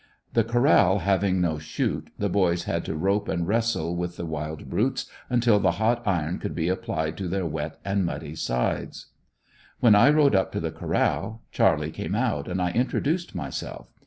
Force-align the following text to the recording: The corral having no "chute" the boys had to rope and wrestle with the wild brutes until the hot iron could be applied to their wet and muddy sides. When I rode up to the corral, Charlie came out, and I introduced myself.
The 0.33 0.43
corral 0.43 0.97
having 0.97 1.39
no 1.41 1.59
"chute" 1.59 2.09
the 2.17 2.27
boys 2.27 2.63
had 2.63 2.83
to 2.85 2.95
rope 2.95 3.27
and 3.29 3.47
wrestle 3.47 3.95
with 3.95 4.17
the 4.17 4.25
wild 4.25 4.67
brutes 4.67 5.05
until 5.29 5.59
the 5.59 5.73
hot 5.73 6.01
iron 6.07 6.39
could 6.39 6.55
be 6.55 6.69
applied 6.69 7.17
to 7.17 7.27
their 7.27 7.45
wet 7.45 7.77
and 7.85 8.03
muddy 8.03 8.33
sides. 8.33 9.11
When 9.79 9.93
I 9.93 10.09
rode 10.09 10.33
up 10.33 10.51
to 10.53 10.59
the 10.59 10.71
corral, 10.71 11.43
Charlie 11.51 11.91
came 11.91 12.15
out, 12.15 12.47
and 12.47 12.59
I 12.59 12.71
introduced 12.71 13.35
myself. 13.35 13.89